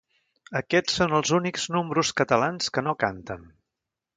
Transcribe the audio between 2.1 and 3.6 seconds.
catalans que no canten.